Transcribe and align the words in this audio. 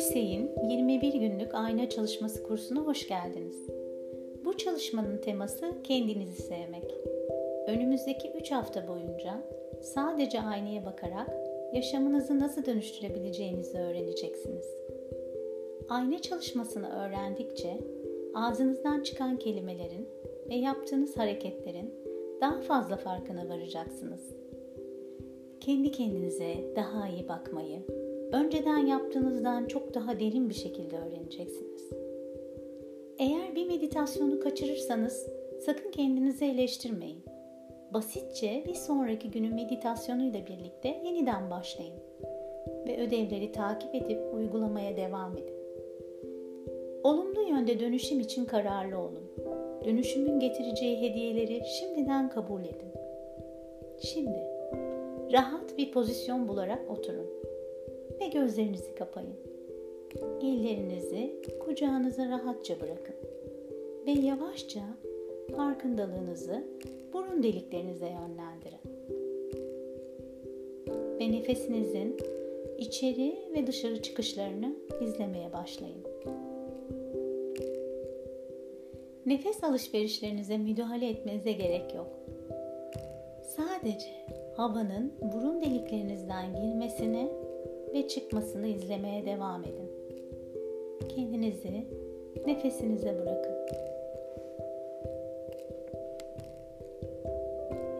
Hüseyin 0.00 0.50
21 0.68 1.12
günlük 1.12 1.54
ayna 1.54 1.88
çalışması 1.88 2.42
kursuna 2.42 2.80
hoş 2.80 3.08
geldiniz. 3.08 3.66
Bu 4.44 4.56
çalışmanın 4.56 5.18
teması 5.18 5.82
kendinizi 5.82 6.42
sevmek. 6.42 6.94
Önümüzdeki 7.66 8.32
3 8.40 8.50
hafta 8.50 8.88
boyunca 8.88 9.42
sadece 9.80 10.40
aynaya 10.40 10.84
bakarak 10.84 11.30
yaşamınızı 11.72 12.38
nasıl 12.38 12.64
dönüştürebileceğinizi 12.64 13.78
öğreneceksiniz. 13.78 14.66
Ayna 15.88 16.18
çalışmasını 16.18 16.88
öğrendikçe 16.88 17.78
ağzınızdan 18.34 19.02
çıkan 19.02 19.36
kelimelerin 19.36 20.08
ve 20.48 20.54
yaptığınız 20.54 21.16
hareketlerin 21.16 21.94
daha 22.40 22.60
fazla 22.60 22.96
farkına 22.96 23.48
varacaksınız. 23.48 24.22
Kendi 25.60 25.90
kendinize 25.90 26.56
daha 26.76 27.08
iyi 27.08 27.28
bakmayı, 27.28 27.82
önceden 28.32 28.86
yaptığınızdan 28.86 29.66
çok 29.66 29.94
daha 29.94 30.20
derin 30.20 30.48
bir 30.48 30.54
şekilde 30.54 30.96
öğreneceksiniz. 30.96 31.90
Eğer 33.18 33.54
bir 33.54 33.66
meditasyonu 33.66 34.40
kaçırırsanız 34.40 35.26
sakın 35.60 35.90
kendinizi 35.90 36.44
eleştirmeyin. 36.44 37.24
Basitçe 37.94 38.64
bir 38.66 38.74
sonraki 38.74 39.30
günün 39.30 39.54
meditasyonuyla 39.54 40.46
birlikte 40.46 40.88
yeniden 41.04 41.50
başlayın 41.50 41.94
ve 42.86 43.06
ödevleri 43.06 43.52
takip 43.52 43.94
edip 43.94 44.34
uygulamaya 44.34 44.96
devam 44.96 45.38
edin. 45.38 45.60
Olumlu 47.04 47.42
yönde 47.42 47.80
dönüşüm 47.80 48.20
için 48.20 48.44
kararlı 48.44 48.98
olun. 48.98 49.24
Dönüşümün 49.84 50.40
getireceği 50.40 51.00
hediyeleri 51.00 51.62
şimdiden 51.78 52.30
kabul 52.30 52.60
edin. 52.60 52.92
Şimdi 54.02 54.38
rahat 55.32 55.78
bir 55.78 55.92
pozisyon 55.92 56.48
bularak 56.48 56.90
oturun 56.90 57.26
ve 58.20 58.26
gözlerinizi 58.28 58.94
kapayın. 58.94 59.34
Ellerinizi 60.42 61.42
kucağınıza 61.64 62.28
rahatça 62.28 62.80
bırakın 62.80 63.14
ve 64.06 64.10
yavaşça 64.10 64.80
farkındalığınızı 65.56 66.64
burun 67.12 67.42
deliklerinize 67.42 68.06
yönlendirin. 68.06 68.80
Ve 71.20 71.32
nefesinizin 71.32 72.16
içeri 72.78 73.38
ve 73.54 73.66
dışarı 73.66 74.02
çıkışlarını 74.02 74.74
izlemeye 75.00 75.52
başlayın. 75.52 76.04
Nefes 79.26 79.64
alışverişlerinize 79.64 80.58
müdahale 80.58 81.08
etmenize 81.08 81.52
gerek 81.52 81.94
yok. 81.94 82.06
Sadece 83.42 84.26
havanın 84.56 85.12
burun 85.22 85.62
deliklerinizden 85.62 86.56
girmesini 86.56 87.28
ve 87.94 88.08
çıkmasını 88.08 88.66
izlemeye 88.66 89.26
devam 89.26 89.64
edin. 89.64 89.90
Kendinizi 91.08 91.84
nefesinize 92.46 93.18
bırakın. 93.18 93.54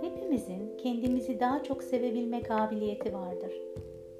Hepimizin 0.00 0.76
kendimizi 0.78 1.40
daha 1.40 1.62
çok 1.62 1.82
sevebilme 1.82 2.42
kabiliyeti 2.42 3.14
vardır. 3.14 3.52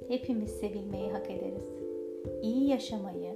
Hepimiz 0.09 0.51
sevilmeyi 0.51 1.11
hak 1.11 1.31
ederiz. 1.31 1.65
İyi 2.43 2.69
yaşamayı, 2.69 3.35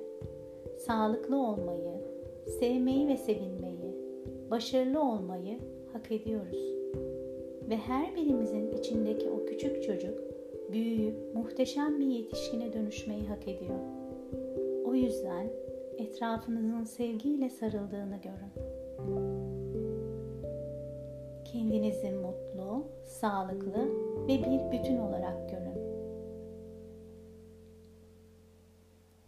sağlıklı 0.79 1.37
olmayı, 1.37 1.93
sevmeyi 2.61 3.09
ve 3.09 3.17
sevilmeyi, 3.17 3.95
başarılı 4.51 5.01
olmayı 5.01 5.59
hak 5.93 6.13
ediyoruz. 6.13 6.75
Ve 7.69 7.77
her 7.77 8.17
birimizin 8.17 8.73
içindeki 8.73 9.31
o 9.31 9.47
küçük 9.47 9.83
çocuk 9.83 10.34
büyüyüp 10.73 11.35
muhteşem 11.35 12.01
bir 12.01 12.07
yetişkine 12.07 12.73
dönüşmeyi 12.73 13.27
hak 13.27 13.49
ediyor. 13.49 13.79
O 14.85 14.95
yüzden 14.95 15.47
etrafınızın 15.99 16.85
sevgiyle 16.85 17.51
sarıldığını 17.51 18.17
görün. 18.17 18.53
Kendinizi 21.45 22.11
mutlu, 22.11 22.85
sağlıklı 23.05 23.89
ve 24.29 24.39
bir 24.39 24.79
bütün 24.79 24.99
olarak 24.99 25.51
görün. 25.51 25.85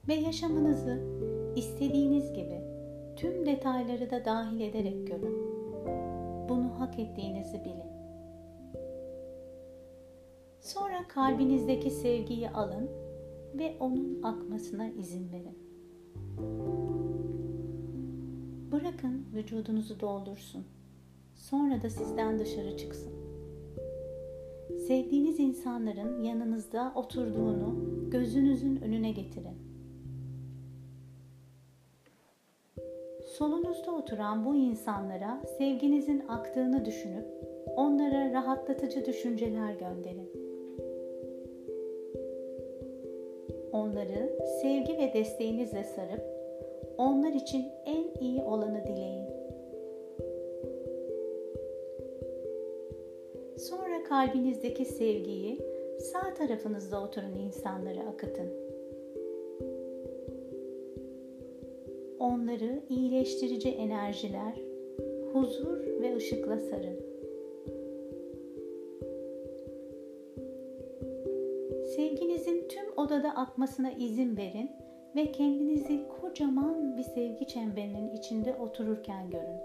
Ve 0.08 0.14
yaşamınızı 0.14 1.00
istediğiniz 1.56 2.32
gibi 2.32 2.60
tüm 3.16 3.46
detayları 3.46 4.10
da 4.10 4.24
dahil 4.24 4.60
ederek 4.60 5.06
görün. 5.06 5.56
Bunu 6.48 6.80
hak 6.80 6.98
ettiğinizi 6.98 7.64
bilin. 7.64 7.95
Sonra 10.66 11.08
kalbinizdeki 11.08 11.90
sevgiyi 11.90 12.50
alın 12.50 12.90
ve 13.54 13.76
onun 13.80 14.22
akmasına 14.22 14.88
izin 14.88 15.32
verin. 15.32 15.58
Bırakın 18.72 19.26
vücudunuzu 19.34 20.00
doldursun. 20.00 20.64
Sonra 21.34 21.82
da 21.82 21.90
sizden 21.90 22.38
dışarı 22.38 22.76
çıksın. 22.76 23.12
Sevdiğiniz 24.86 25.40
insanların 25.40 26.22
yanınızda 26.22 26.92
oturduğunu 26.94 27.76
gözünüzün 28.10 28.76
önüne 28.76 29.10
getirin. 29.10 29.56
Solunuzda 33.26 33.92
oturan 33.92 34.44
bu 34.44 34.54
insanlara 34.54 35.42
sevginizin 35.58 36.24
aktığını 36.28 36.84
düşünüp 36.84 37.26
onlara 37.76 38.32
rahatlatıcı 38.32 39.06
düşünceler 39.06 39.74
gönderin. 39.74 40.45
Onları 43.72 44.38
sevgi 44.62 44.98
ve 44.98 45.12
desteğinizle 45.14 45.84
sarıp 45.84 46.22
onlar 46.98 47.32
için 47.32 47.64
en 47.86 48.20
iyi 48.20 48.42
olanı 48.42 48.84
dileyin. 48.86 49.26
Sonra 53.58 54.02
kalbinizdeki 54.08 54.84
sevgiyi 54.84 55.58
sağ 55.98 56.34
tarafınızda 56.34 57.02
oturan 57.02 57.38
insanlara 57.38 58.00
akıtın. 58.00 58.48
Onları 62.18 62.82
iyileştirici 62.88 63.68
enerjiler, 63.68 64.54
huzur 65.32 65.80
ve 66.00 66.16
ışıkla 66.16 66.58
sarın. 66.58 67.15
Odada 73.06 73.30
akmasına 73.30 73.90
izin 73.90 74.36
verin 74.36 74.70
ve 75.16 75.32
kendinizi 75.32 76.00
kocaman 76.20 76.96
bir 76.96 77.02
sevgi 77.02 77.46
çemberinin 77.46 78.10
içinde 78.10 78.54
otururken 78.54 79.30
görün. 79.30 79.60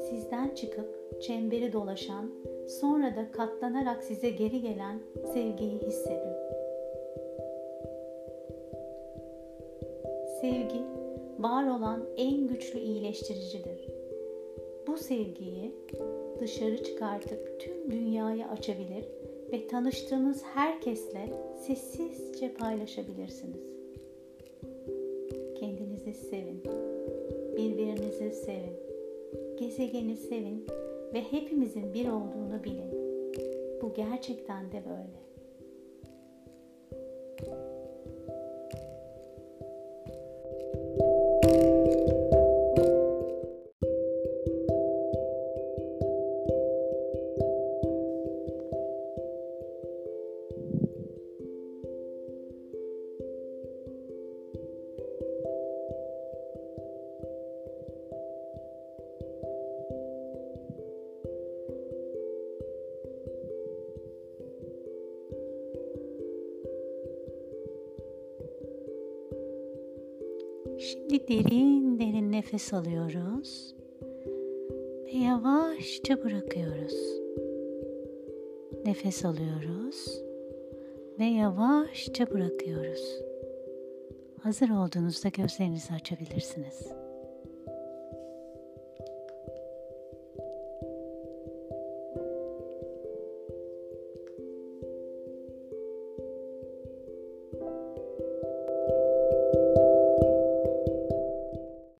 Sizden 0.00 0.54
çıkıp 0.54 1.20
çemberi 1.22 1.72
dolaşan, 1.72 2.30
sonra 2.68 3.16
da 3.16 3.30
katlanarak 3.32 4.02
size 4.02 4.30
geri 4.30 4.60
gelen 4.60 4.98
sevgiyi 5.32 5.78
hissedin. 5.78 6.34
Sevgi, 10.40 10.82
var 11.38 11.66
olan 11.66 12.04
en 12.16 12.46
güçlü 12.48 12.78
iyileştiricidir. 12.78 13.88
Bu 14.86 14.96
sevgiyi 14.96 15.74
dışarı 16.40 16.82
çıkartıp 16.82 17.60
tüm 17.60 17.90
dünyaya 17.90 18.48
açabilir 18.48 19.04
ve 19.54 19.66
tanıştığınız 19.66 20.42
herkesle 20.42 21.28
sessizce 21.66 22.54
paylaşabilirsiniz. 22.54 23.60
Kendinizi 25.60 26.14
sevin. 26.14 26.62
Birbirinizi 27.56 28.30
sevin. 28.30 28.76
Gezegeni 29.58 30.16
sevin 30.16 30.66
ve 31.14 31.22
hepimizin 31.22 31.94
bir 31.94 32.08
olduğunu 32.08 32.64
bilin. 32.64 32.90
Bu 33.82 33.94
gerçekten 33.94 34.72
de 34.72 34.82
böyle. 34.84 35.24
Şimdi 70.84 71.28
derin 71.28 71.98
derin 71.98 72.32
nefes 72.32 72.74
alıyoruz 72.74 73.74
ve 75.04 75.12
yavaşça 75.12 76.24
bırakıyoruz. 76.24 76.94
Nefes 78.86 79.24
alıyoruz 79.24 80.22
ve 81.18 81.24
yavaşça 81.24 82.30
bırakıyoruz. 82.30 83.20
Hazır 84.42 84.70
olduğunuzda 84.70 85.28
gözlerinizi 85.28 85.92
açabilirsiniz. 85.94 86.88